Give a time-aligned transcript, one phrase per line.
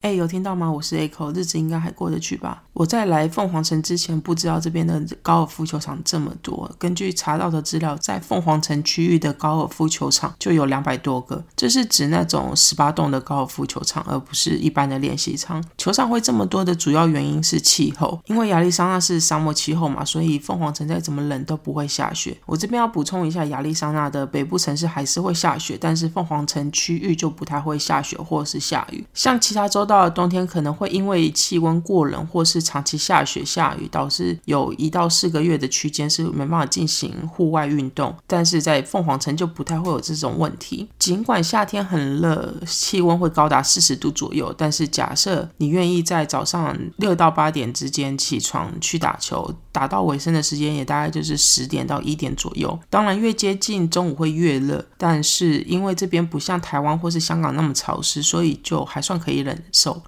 [0.00, 0.72] 哎，有听到吗？
[0.72, 2.62] 我是 Echo，日子应该还过得去吧？
[2.72, 6.74] 我在来凤凰城之前，不知道这边的高尔夫球场这么多。
[6.78, 15.62] 根据查到的资料，在凤凰城区域的高尔夫球场就有两百多个，这是指那种十八洞的高尔夫球场，而不是一般的练习场。
[15.76, 22.34] 球场会这么多的主要原因是气候，因为亚利桑那是沙漠气候嘛，所以凤凰城再怎么冷都不会下雪。
[22.46, 29.86] 我这边要补充一下，亚利桑那的北部城市还是会下雪，但是凤凰城区域就不太会下雪或是下雨，像其他州。
[29.90, 38.14] 到了冬天可能会因为气温过冷或是长期下雪下雨，导致有一到四个月的区间是没办法进行户外运动。
[38.24, 40.88] 但是在凤凰城就不太会有这种问题。
[40.96, 52.78] 尽管夏天很热，气温会高达四十度左右，但是假设你愿意在早上六到八点之间起床去打球，打到尾声的时间也大概就是十点到一点左右。
[52.88, 59.60] 当然越接近中午会越热，但是因为这边不像台湾或是香港那么潮湿，所以就还算可以忍。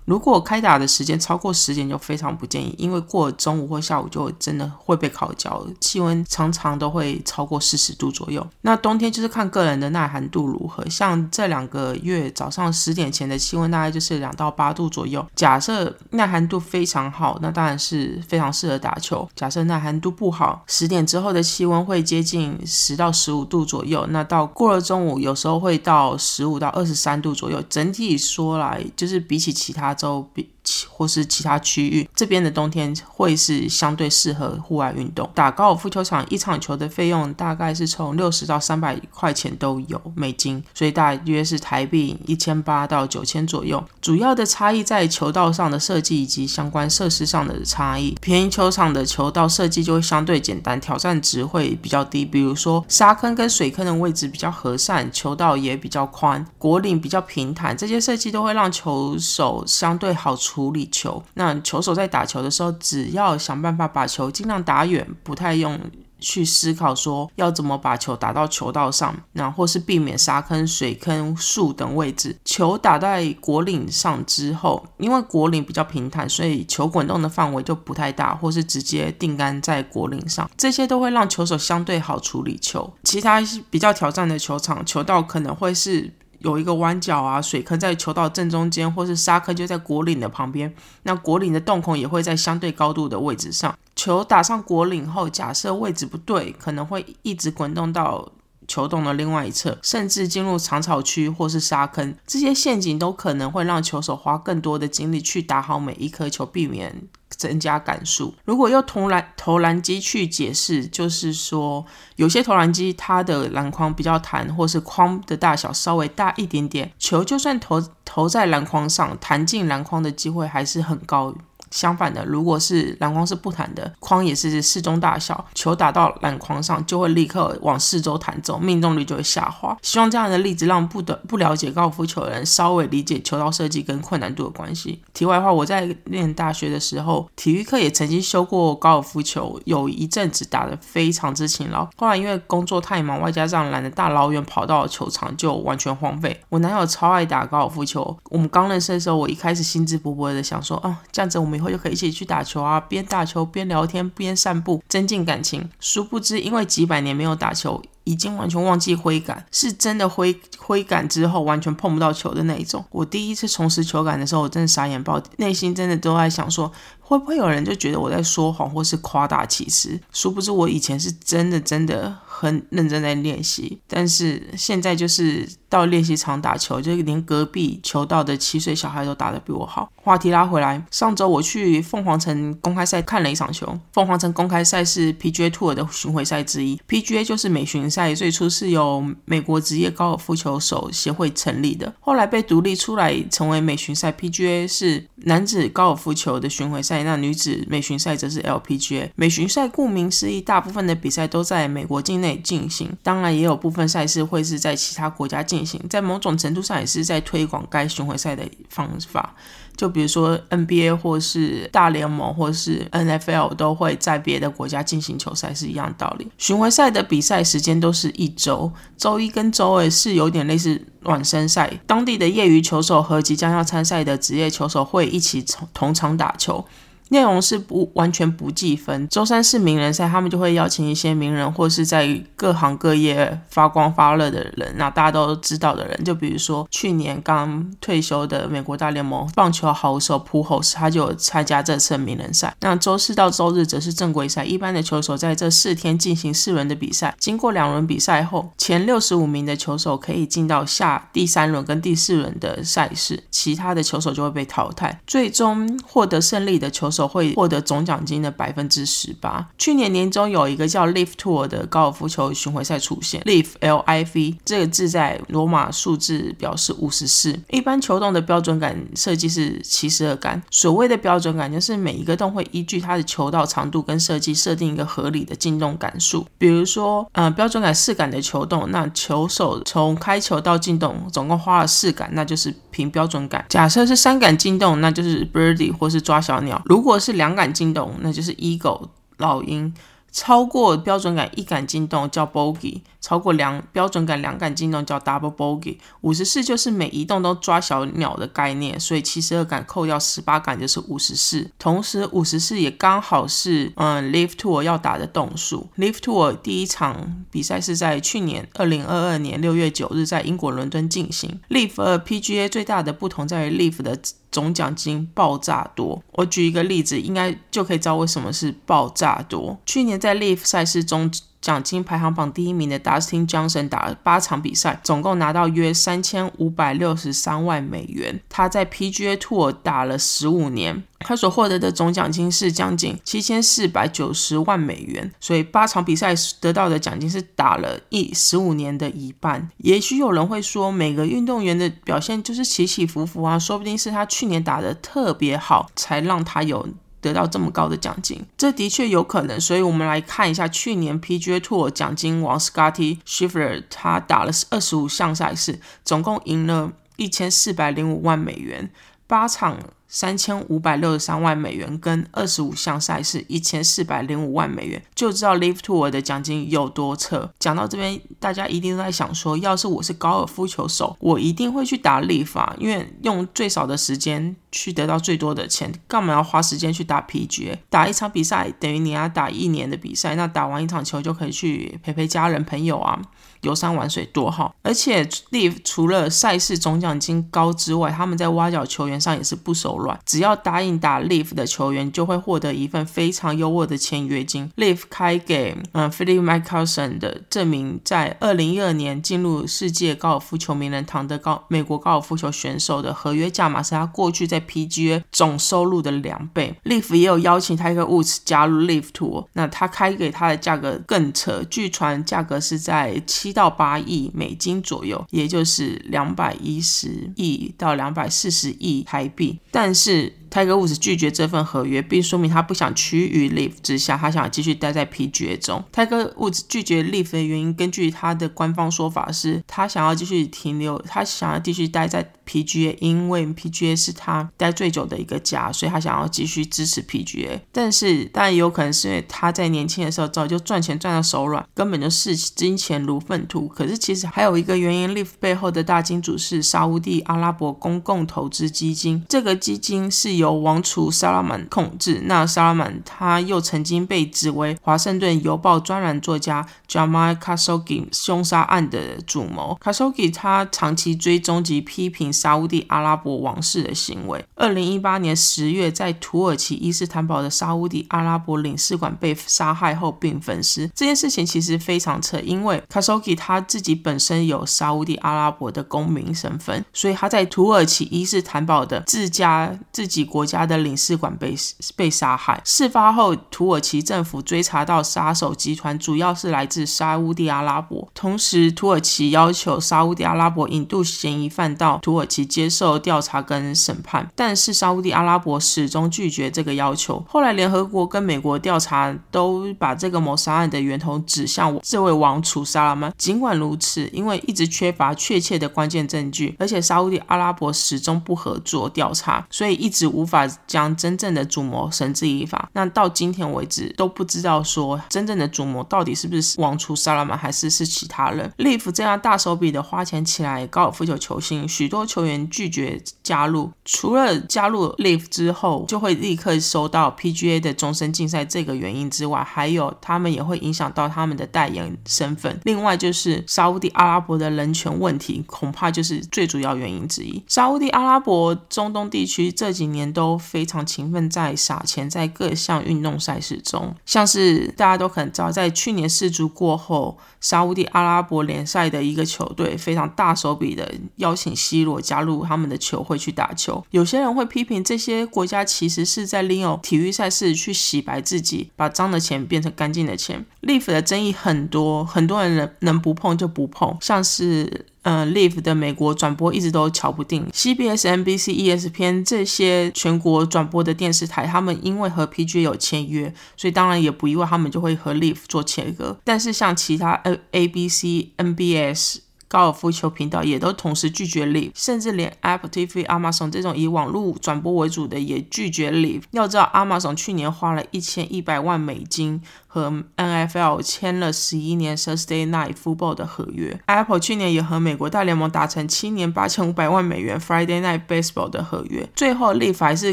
[0.05, 8.47] 如果开打的时间超过十点，就非常不建议，因为过中午或下午就真的会被烤焦，气温常常都会超过四十度左右。
[8.63, 15.25] 那冬天就是看个人的耐寒度如何，像这两个月早上十点前的气温大概就是两到八度左右。
[15.35, 19.27] 假设耐寒度非常好，那当然是非常适合打球。
[19.35, 27.63] 假设耐寒度不好，十点之后的气温会接近十到十五度左右，那到过了中午，有时候会到十五到二十三度左右。
[27.71, 29.53] 整体说来，就是比起。
[29.63, 30.45] 其他周边
[30.89, 35.29] 或是其他区域，这边的冬天会是相对适合户外运动。
[35.35, 43.83] 打高尔夫球场一场球的费用大概是从六十到三百块钱都有美金，所以大约是台币一千八到九千左右。
[44.01, 48.17] 主要的差异在球道上的设计以及相关设施上的差异。
[48.21, 52.25] 便宜球场的球道设计就会相对简单，挑战值会比较低。
[52.25, 61.23] 比如说沙坑跟水坑的位置比较和善，球道也比较宽，果岭比较平坦，这些设计都会让球手相对好处处理球。
[61.35, 65.81] 那球手在打球的时候，只要想办法把球尽量打远，不太用。
[66.25, 72.39] 去思考说要怎么把球打到球道上，那或是避免沙坑、水坑、树等位置。
[72.45, 82.95] 球打在果岭上之后，因为果岭比较平坦，所以球滚动的范围就不太大，或是直接定杆在果岭上，这些都会让球手相对好处理球。
[83.03, 86.13] 其他比较挑战的球场，球道可能会是。
[86.43, 90.73] 有一个弯角啊，水坑在球道正中间，或是沙坑就在果岭的旁边。
[91.05, 93.77] 那果岭的洞孔也会在相对高度的位置上。
[93.95, 98.31] 球打上果岭后，假设位置不对，可能会一直滚动到
[98.73, 102.15] 球洞的另外一侧，甚至进入长草区或是沙坑。
[102.27, 107.03] 这些陷阱都可能会让球手花更多的精力去打好每一颗球，避免。
[107.35, 108.35] 增加杆数。
[108.45, 111.85] 如果用投篮投篮机去解释，就是说，
[112.17, 121.35] 有些投篮机它的篮筐比较弹，或是框的大小稍微大一点点，球就算投投在篮筐上，弹进篮筐的机会还是很高。
[121.73, 129.77] 相反的，如果是篮筐是不弹的，框也是适中大小，球打到篮筐上就会立刻往四周弹走，命中率就会下滑。
[129.81, 135.01] 希望这样的例子让不得不了解高尔夫球的人稍微理解球道设计跟困难度的关系。
[135.15, 141.89] 题外话，我在念大学的时候，体育课也曾经修过高尔夫球，有一阵子打得非常之勤劳。
[141.97, 146.39] 后来因为工作太忙，外加上懒得大老远跑到球场，就完全荒废。
[146.51, 151.62] 我男友超爱打高尔夫球，我们刚认识的时候，我一开始兴致勃勃的想说，哦，这样子我们。
[151.63, 155.71] 以后就可以一起去打球啊，边打球边聊天边散步，增进感情。
[155.79, 162.85] 殊不知，因为几百年没有打球，已经完全忘记挥杆，是真的挥挥杆之后完全碰不到球的那一种。
[162.91, 166.71] 我第一次重拾球感的时候，我真的傻眼爆，内心真的都在想说，
[167.01, 169.99] 会不会有人就觉得我在说谎或是夸大其词？
[170.13, 175.49] 殊不知，我以前是真的真的很认真在练习，但是现在就是。
[175.73, 179.91] 到练习场打球，就连隔壁球道的七岁小孩都打得比我好。
[179.97, 183.67] 话题拉回来，上周我去凤凰城公开赛看了一场球。
[183.91, 186.79] 凤凰城公开赛是 PGA Tour 的巡回赛之一。
[186.87, 194.11] PGA 就是美巡赛，最初是由美国职业高尔夫球手协会成立的，后来被独立出来成为美巡赛。
[194.11, 199.11] PGA 是男子高尔夫球的巡回赛，那女子美巡赛则是 LPGA。
[199.15, 205.79] 美巡赛顾名思义，大部分的比赛都在美国境内进行，当然也有部分赛事会是在其他国家进行。
[205.91, 209.35] 在某种程度上也是在推广该巡回赛的方法，
[209.77, 216.29] 就比如说 NBA 或是大联盟或是 NFL 都会在别的国家进行球赛是一样道理。
[216.39, 225.45] 巡回赛的比赛时间都是一周，周一跟周二是有点类似暖身赛，当地的业余球手和即将要参赛的职业球手会一起
[225.75, 226.65] 同场打球。
[227.13, 229.07] 内容是不完全不计分。
[229.09, 242.55] 周三是名人赛，他们就会邀请一些名人或是在各行各业发光发热的人，那大家都知道的人，就比如说去年刚退休的美国大联盟棒球好手普侯斯，他就参加这次名人赛。
[242.61, 254.99] 那周四到周日则是正规赛，一般的球手在这四天进行四轮的比赛，经过两轮比赛后，前六十五名的球手可以进到下第三轮跟第四轮的赛事，其他的球手就会被淘汰。
[255.07, 259.47] 最终获得胜利的球手会获得总奖金的百分之十八。
[259.59, 267.39] 去年年中有一个叫 Live Tour 的高尔夫球巡回赛出现，Live L I V 这个字在罗马数字表示五十四。
[267.51, 276.27] 一般球洞的标准杆设计是七十二杆，所谓的标准杆就是每一个洞会依据它的球道长度跟设计设定一个合理的进洞杆数。
[276.39, 283.45] 比如说，呃，标准杆四杆的球洞，那球手从开球到进洞总共花了四杆，那就是凭标准杆。
[283.49, 286.61] 假设是三杆进洞，那就是 birdie 或是抓小鸟。
[286.67, 289.73] 如果如果是两杆进洞，那就是 eagle 老鹰。
[290.15, 295.79] 超过标准杆一杆进洞叫 bogey，超过两标准杆两杆进洞叫 double bogey。
[296.03, 301.51] 五十四就是每一洞都抓小鸟的概念，所以七十二杆扣掉十八杆就是五十四。
[301.59, 305.67] 同时五十四也刚好是嗯 live tour 要打的洞数。
[305.79, 311.41] live tour 第一场比赛是在去年二零二二年六月九日在英国伦敦进行。
[311.49, 313.99] live 和 PGA 最大的不同在于 live 的。
[314.33, 319.57] 总奖金爆炸多，我举一个例子，应该就可以知道为什么是爆炸多。
[319.65, 321.09] 去年在 Live 赛事中。
[321.43, 328.21] 奖金排行榜第一名的 Dustin Johnson 打了八场比赛，总共拿到约三千五百六十三万美元。
[328.31, 335.13] 他在 PGA Tour 打了十五年，他所获得的总奖金是将近七千四百九十万美元。
[335.21, 339.51] 所以八场比赛得到的奖金是打了一十五年的一半。
[339.59, 346.69] 也许有人会说，每个运动员的表现就是起起伏伏啊，说不定是他去年打的特别好，才让他有。
[347.03, 349.39] 得到这么高的奖金，这的确有可能。
[349.39, 358.71] 所以，我们来看一下去年 PGA Tour 奖金王 Scotty Scheffler，他打了二十五项赛事，总共赢了一千四百零五万美元，
[359.13, 359.59] 八场。
[359.95, 367.31] 三千五百六十三万美元跟二十五项赛事一千四百零五万美元，就知道 Live Tour 的奖金有多扯。
[367.39, 377.59] 讲到这边，大家一定都在想说，要是我是高尔夫球手，我一定会去打 Live，因为用最少的时间去得到最多的钱，干嘛要花时间去打 PGA？
[377.69, 382.99] 打一场比赛等于你要打一年的比赛，那打完一场球就可以去陪陪家人朋友啊，
[383.43, 384.55] 游山玩水多好。
[384.63, 389.99] 而且 Live 除了赛事总奖金高之外，他们在挖角球员上也是不手软。
[390.05, 394.51] 只要答应打 Live 的球员，就会获得一份非常优渥的签约金。
[394.57, 406.55] Live 开给嗯 Philip Mickelson 的证明，在二零一二年进入世界高尔夫球名人堂的高美国高尔夫球选手的合约价码是他过去在 PGA 总收入的两倍。
[406.65, 419.75] Live 也有邀请 Tiger Woods 加入 Live Tour，那他开给他的价格更扯，据传价格是在七到八亿美金左右，也就是两百一十亿到两百四十亿台币，但。
[419.75, 420.22] 是。
[420.33, 425.63] 泰戈伍兹拒绝这份合约，并说明他不想趋于 Live 之下，他想继续待在 PGA 中。
[425.71, 437.41] 泰戈伍兹拒绝 Live 的原因，根据他的官方说法是，他想要继续停留，他想要继续待在 PGA，因为 PGA 是他待最久的一个家，所以他想要继续支持 PGA。
[437.53, 443.47] 但是，当然也有可能是因为他在年轻的时候早就赚钱赚到手软，根本就视金钱如粪土。
[443.49, 452.01] 可是，其实还有一个原因，Live 背后的大金主是沙地阿拉伯公共投资基金，这个基金是由由王储萨拉曼控制。
[452.05, 459.59] 那萨拉曼他又曾经被指为《华盛顿邮报》专栏作家 Jamal Khashoggi 凶杀案的主谋。
[459.61, 464.25] Khashoggi 他长期追踪及批评沙地阿拉伯王室的行为。
[464.37, 470.71] 二零一八年十月，在土耳其伊斯坦堡的沙地阿拉伯领事馆被杀害后并焚尸。
[470.75, 480.03] 这件事情其实非常扯，因为 Khashoggi 他自己本身有沙地阿拉伯的公民身份，所以他在土耳其伊斯坦堡的自家自己。
[480.13, 481.35] 国家的领事馆被
[481.75, 482.39] 被杀害。
[482.45, 497.03] 事发后，土耳其政府追查到杀手集团主要是来自沙乌地阿拉伯，同时土耳其要求沙乌地阿拉伯引渡嫌疑犯到土耳其接受调查跟审判，但是沙乌地阿拉伯始终拒绝这个要求。
[497.09, 502.93] 后来，联合国跟美国调查都把这个谋杀案的源头指向这位王储萨拉曼。
[502.99, 510.02] 尽管如此，因为一直缺乏确切的关键证据，而且沙乌地阿拉伯始终不合作调查，所以一直无。
[510.03, 512.51] 无法将真正的主谋绳之以法。
[512.55, 518.31] 那到今天为止都不知道说真正的主谋到底是不是王储萨拉曼，还是是其他人。
[518.39, 523.53] 利弗这样大手笔的花钱起来高尔夫球球星，许多球员拒绝加入。
[523.65, 532.41] 除了加入 Live 之后就会立刻收到 PGA 的终身竞赛这个原因之外，还有他们也会影响到他们的代言身份。
[532.45, 537.23] 另外就是沙地阿拉伯的人权问题，恐怕就是最主要原因之一。
[537.29, 553.65] 沙地阿拉伯中东地区这几年都非常勤奋在撒钱在各项运动赛事中，像是大家都可能知道，在去年世足过后，沙地阿拉伯联赛的一个球队非常大手笔的邀请 C 罗加入他们的球会去打球。
[553.71, 560.25] 有些人会批评这些国家其实是在利用体育赛事去洗白自己，把脏的钱变成干净的钱。
[560.43, 564.67] Live 的争议很多，很多人能能不碰就不碰，像是。
[564.83, 575.97] 嗯，Live 的美国转播一直都瞧不定，CBS、NBC、ESPN 这些全国转播的电视台，他们因为和 PG 有签约，所以当然也不意外，他们就会和 Live 做切割。
[576.03, 578.97] 但是像其他 A、ABC、NBS
[579.33, 586.03] 高尔夫球频道也都同时拒绝 Live，甚至连 Apple TV、Amazon 这种以网络转播为主的也拒绝 Live。
[586.11, 589.23] 要知道，Amazon 去年花了一千一百万美金。
[589.55, 599.93] 和 NFL 签了十一年 Thursday Night Football 的合约，Apple 去年也和美国大联盟达成七年八千五百万美元 Friday Night Baseball 的合约，最后 Live 还是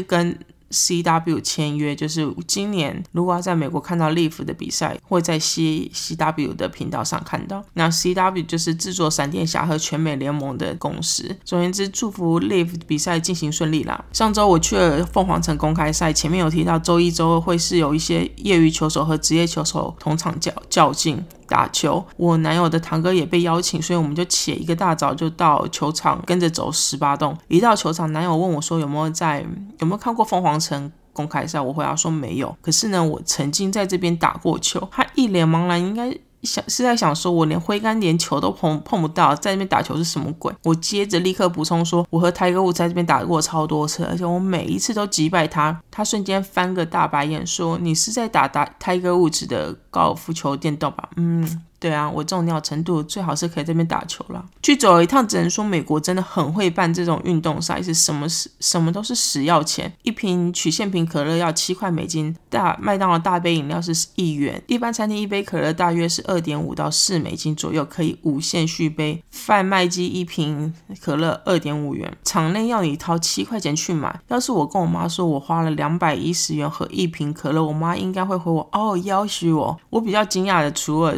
[0.00, 0.38] 跟。
[0.70, 7.64] CW 签约就是今年，如果要在美国看到 Live 的比赛，会在 C CW 的频道上看到。
[7.74, 11.36] 那 CW 就是制作闪电侠和全美联盟的公司。
[11.44, 14.04] 总而言之，祝福 Live 比赛进行顺利啦。
[14.12, 21.24] 上周我去了凤凰城公开赛，前面有提到周一周二会是有一些业余球手和职业球手同场较较劲。
[21.50, 27.36] 打球，我男友的堂哥也被邀请，所以我们就起一个大早就到球场跟着走十八洞。
[27.48, 29.44] 一到球场，男友问我说有没有在
[29.80, 32.56] 有没有看过凤凰城公开赛，我回答说没有。
[32.62, 34.88] 可是呢，我曾经在这边打过球。
[34.92, 36.16] 他一脸茫然，应该。
[36.42, 40.52] 想是在想说，我连挥杆连球都碰碰不到，在那边打球是什么鬼？
[40.62, 45.80] 我接着立刻补充说，我和泰戈伍在这边打过超多次，而且我每一次都击败他。
[45.90, 51.62] 他瞬间翻个大白眼，说：“你是在打打泰戈伍兹的高尔夫球电动吧？”嗯。
[51.80, 54.44] 对啊，我这种尿程度最好是可以在这边打球了。
[54.62, 59.90] 去走一趟，只能说美国真的很会办这种运动赛事，什么是什么都是死要钱。
[60.02, 69.24] 一瓶曲线瓶可乐要七块美金，大麦当劳大杯饮料是一元，一般餐厅一杯可乐大约是二点五到四美金左右，可以无限续杯。
[69.30, 74.20] 贩卖机一瓶可乐二点五元，场内要你掏七块钱去买。
[74.28, 79.80] 要是我跟我妈说我花了两百一十元喝一瓶可乐，我妈应该会回我哦，要许我。
[79.88, 81.14] 我比较惊讶的，除了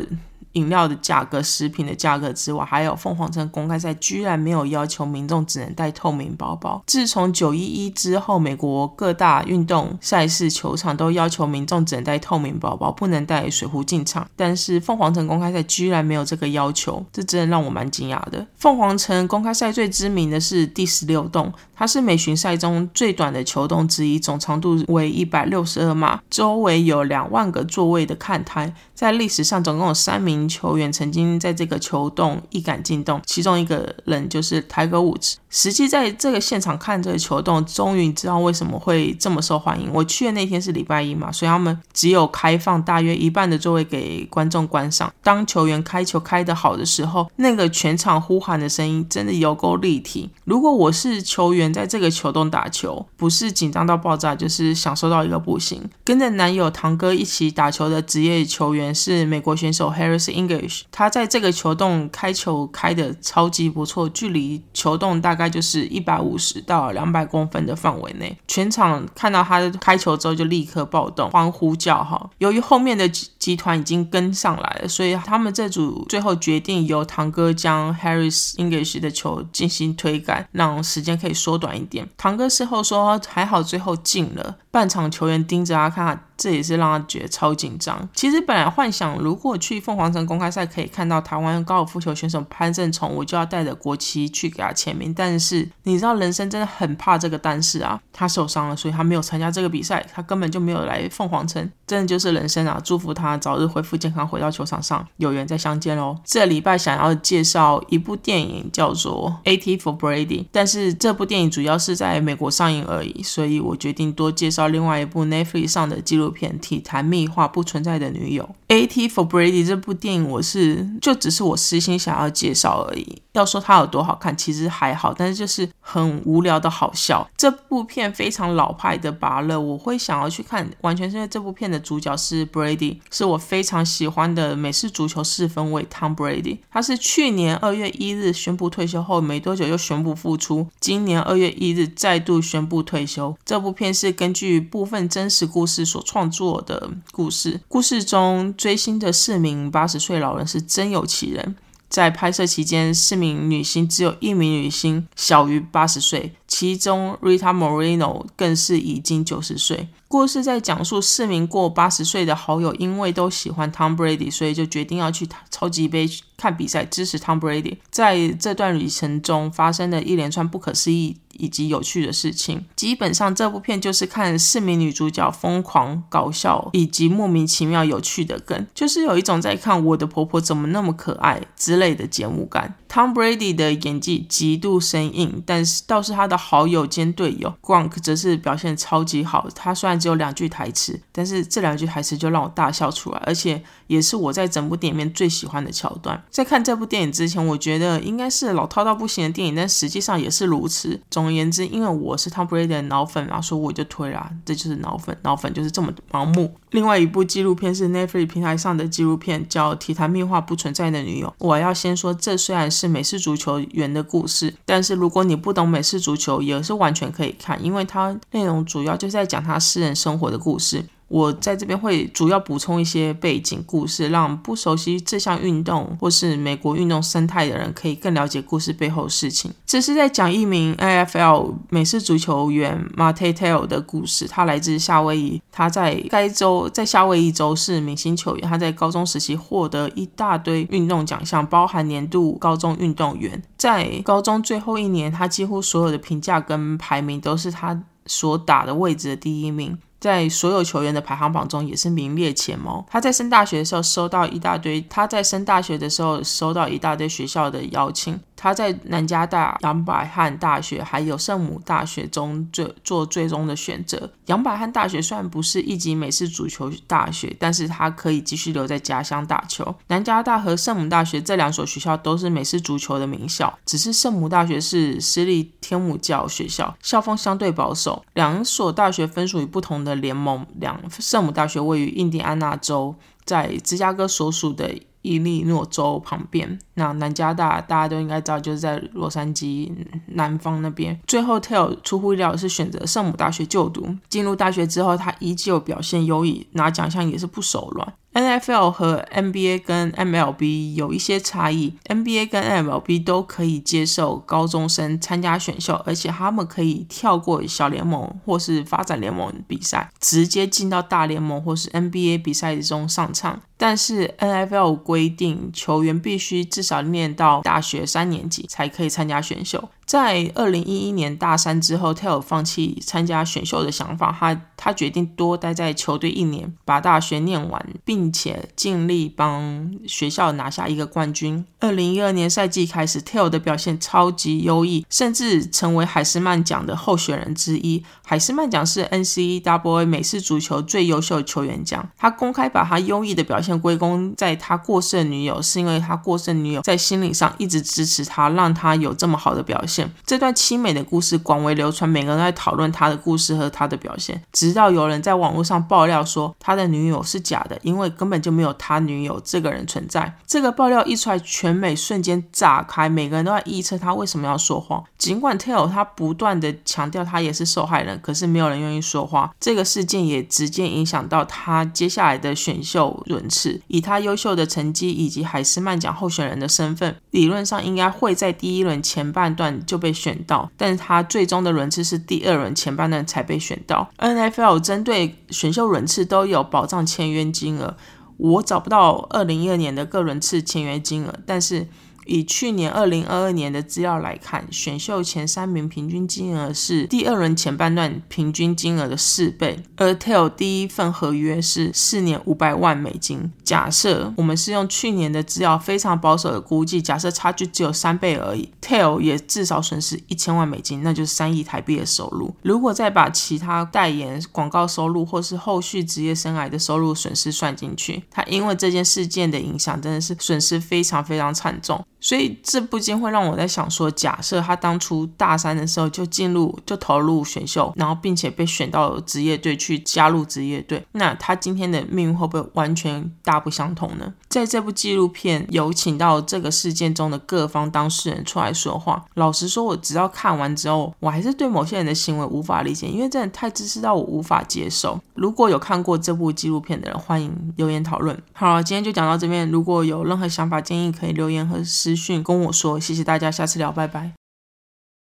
[0.52, 6.82] 饮料的价格、食品的价格之外，还有凤凰城公开赛居然没有要求民众只能带透明包包。
[6.86, 14.26] 自从九一一之后，美国各大运动赛事球场都要求民众只能带透明包包，不能带水壶进场。
[14.36, 18.46] 但是凤凰城公开赛居然没有这个要求，这真的让我蛮惊讶的。
[18.56, 28.72] 凤凰城公开赛最知名的是第十六洞，它是美巡赛中最短的球洞之一，总长度为一百六十二码，周围有两万个座位的看台。
[28.94, 35.36] 在历史上，总共有三名球员曾经在这个球洞一杆进洞，其中一个人就是泰戈伍兹。
[35.50, 39.90] 实际在这个现场看这个球洞，终于知道为什么会这么受欢迎。
[39.92, 45.12] 我去的那天是礼拜一嘛，所以他们只有开放大约一半的座位给观众观赏。
[45.22, 50.30] 当球员开球开得好的时候，那个全场呼喊的声音真的有够立体。
[50.44, 55.82] 如果我是球员，在这个球洞打球，不是紧张到爆炸，就是享受到一个不行。
[56.02, 65.52] 跟着男友堂哥一起打球的职业球员是美国选手 Harris English，他在这个球洞开球开的超级不错，距离球洞大概。
[65.52, 72.30] 就是一百五十到两百公分的范围内，全场看到他开球之后就立刻暴动，欢呼叫哈。
[72.38, 82.08] 由于后面的集团已经跟上来了，所以他们这组最后决定由堂哥将 Harris English 的球进行推杆，让时间可以缩短一点。
[82.16, 86.24] 堂哥事后说还好最后进了，半场球员盯着他看。
[86.42, 88.08] 这也是让他觉得超紧张。
[88.12, 95.14] 其实本来幻想，如果去凤凰城公开赛可以看到台湾高尔夫球选手潘正崇，我就要带着国旗去给他签名。
[95.14, 98.00] 但是你知道，人生真的很怕这个但是啊。
[98.14, 101.70] 他受伤了，所以他没有参加这个比赛，他根本就没有来凤凰城。
[101.86, 102.80] 真的就是人生啊！
[102.84, 106.16] 祝福他早日恢复健康，回到球场上，有缘再相见喽。
[106.24, 109.78] 这礼拜想要介绍一部电影，叫做《A.T.
[109.78, 116.31] for Brady》，但是这部电影主要是在美国上映而已，所以我决定多介绍另外一部 Netflix 上的纪录。
[116.32, 118.56] 片体坛秘话不存在的女友。
[118.72, 119.06] A.T.
[119.06, 123.20] for Brady 这部电影，我是就只是我私心想要介绍而已。
[123.32, 127.28] 要说它有多好看，其实还好，但是就是很无聊的好笑。
[127.36, 136.58] 这部片非常老派的拔乐，我会想要去看，完全是因为这部片的主角是 Brady，是我非常喜欢的美式足球四分卫 Tom Brady。
[136.70, 143.36] 他是去年二月一日宣布退休后没多久又宣布复出，今年二月一日再度宣布退休。
[143.44, 151.56] 这部片是根据部分真实故事所创作的故事，故事中追星的四名八十岁老人是真有其人。
[151.88, 159.88] 在拍摄期间，四名女星只有一名女星小于八十岁，其中 Rita Moreno 更是已经九十岁。
[160.06, 167.78] 故事在讲述四名过八十岁的好友，因为都喜欢 Tom Brady，所以就决定要去超级杯看比赛，支持 Tom Brady。
[167.90, 171.16] 在这段旅程中发生的一连串不可思议。
[171.38, 182.74] 以及有趣的事情，基本上这部片就是看四名女主角疯狂搞笑以及莫名其妙有趣的梗，就是有一种在看我的婆婆怎么那么可爱之类的节目感。
[182.88, 189.48] Tom Brady 的演技极度生硬，但是倒是他的好友兼队友 Gronk 则是表现超级好。
[189.54, 196.22] 他虽然只有两句台词，但是这两句台词就让我大笑出来，而且也是我在整部电影里面最喜欢的桥段。
[196.30, 201.00] 在看这部电影之前，我觉得应该是老套到不行的电影，但实际上也是如此。
[201.10, 206.52] 总总而言之，因为我是 Tom Brady 的脑粉，然后说我就推啦，这就是脑粉，脑粉就是这么盲目。
[206.70, 211.28] 另外一部纪录片是 Netflix 平台上的纪录片，叫《体坛秘话不存在的女友》。
[211.38, 220.84] 我要先说，这虽然是美式足球员的故事，但是如果你不懂美式足球，也是完全可以看，因为它内容主要就是在讲他私人生活的故事。
[221.12, 229.52] 我在这边会主要补充一些背景故事，让不熟悉这项运动或是美国运动生态的人可以更了解故事背后事情。
[229.66, 234.26] 这是在讲一名 NFL 美式足球员 Marty t a l 的故事。
[234.26, 238.48] 他来自夏威夷，他在该州在夏威夷州是明星球员。
[238.48, 243.42] 他在高中时期获得一大堆运动奖项，包含年度高中运动员。
[243.58, 249.76] 在高中最后一年，他几乎所有的评价跟排名都是他所打的位置的第一名。
[250.02, 252.84] 在所有球员的排行榜中也是名列前茅。
[252.90, 258.18] 他在升大学的时候收到一大堆，他在升大学的时候收到一大堆学校的邀请。
[258.42, 264.10] 他在南加大、杨百翰大学还有圣母大学中最做最终的选择。
[264.26, 269.72] 杨百翰大学虽然不是一级美式足球大学，但是他可以继续留在家乡打球。
[269.86, 278.04] 南加大和圣母大学这两所学校都是美式足球的名校，只是圣母大学是私立天母教学校，校风相对保守。
[278.14, 280.44] 两所大学分属于不同的联盟。
[280.56, 284.68] 两圣母大学位于印第安纳州，在芝加哥所属的。
[285.02, 289.70] 伊利诺州旁边，那南加大大家都应该知道，就是在洛杉矶
[290.06, 290.98] 南方那边。
[291.06, 293.86] 最后，Tell 出乎意料是选择圣母大学就读。
[294.08, 297.94] 进入大学之后，他依旧表现优异，拿奖项也是不手软。
[298.12, 313.40] N.F.L 和 N.B.A 跟 M.L.B 有一些差异，N.B.A 跟 M.L.B 都可以接受高中生参加选秀，而且他们可以跳过小联盟或是发展联盟比赛，直接进到大联盟或是 N.B.A 比赛中上场。
[313.56, 319.70] 但是 N.F.L 规定球员必须至少念到大学三年级才可以参加选秀。
[319.92, 331.44] 在二零一一年大三之后，Taylor 放弃参加选秀的想法，他他决定多待在球队一年，把大学念完，并且尽力帮学校拿下一个冠军。
[331.60, 337.84] 二零一二年赛季开始，Taylor 的表现超级优异，甚至成为海斯曼奖的候选人之一。
[338.02, 341.86] 海斯曼奖是 NCAA 美式足球最优秀球员奖。
[341.98, 349.81] 他公开把他优异的表现归功在他过世的女友，是因为他过世的女友在心理上一直支持他，让他有这么好的表现。
[350.04, 354.22] 这段凄美的故事广为流传，每个人都在讨论他的故事和他的表现。
[354.32, 360.16] 直到有人在网络上爆料说他的女友是假的，因为根本就没有他女友这个人存在。
[360.26, 364.82] 这个爆料一出来，全美瞬间炸开，每个人都在臆测他为什么要说谎。
[364.98, 369.32] 尽管 t a y l o 他不断的强调他也是受害人，可是没有人愿意说话。
[369.40, 373.60] 这个事件也直接影响到他接下来的选秀轮次。
[373.68, 379.82] 以他优秀的成绩以及海斯曼奖候选人的身份，理论上应该会在第一轮前半段就。
[379.82, 383.90] 被选到，但是他最终的轮次是第二轮前半段才被选到。
[383.98, 387.76] NFL 针对选秀轮次都有保障签约金额，
[388.16, 391.66] 我找不到二零一二年的各轮次签约金额，但是
[392.06, 403.32] 以去年二零二二年的资料来看，选秀前三名平均金额是第二轮前半段平均金额的四倍，而 Tail 第一份合约是四年五百万美金。
[403.44, 412.34] 假设我们是用去年的资料非常保守的估计，假设差距只有三倍而已，Tail 也至少损失一千万美金，那就是三亿台币的收入。
[412.42, 421.84] 如果再把其他代言广告收入或是后续职业生涯的收入损失算进去，他因为这件事件的影响，真的是损失非常非常惨重。
[422.02, 434.12] 所以这不禁会让我在想说，假设他当初大三的时候就进入就投入选秀，然后并且被选到职业队去加入职业队，那他今天的命运会不会完全大不相同呢？
[434.32, 439.04] 在这部纪录片有请到这个事件中的各方当事人出来说话。
[439.12, 444.98] 老实说，我直到看完之后，我还是对某些人的行为无法理解，因为真的太自私到我无法接受。
[445.12, 448.18] 如果有看过这部纪录片的人，欢迎留言讨论。
[448.32, 449.46] 好了，今天就讲到这边。
[449.50, 452.80] 如果有任何想法建议，可以留言和私讯跟我说。
[452.80, 454.21] 谢谢大家，下次聊，拜拜。